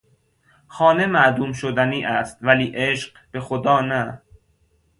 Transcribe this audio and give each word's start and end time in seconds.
خانه 0.67 1.05
معدوم 1.05 1.53
شدنی 1.53 2.05
است 2.05 2.37
ولی 2.41 2.71
عشق 2.75 3.17
به 3.31 3.39
خدا 3.39 3.81
نه. 3.81 4.21